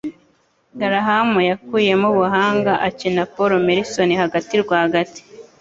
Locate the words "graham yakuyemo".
0.79-2.07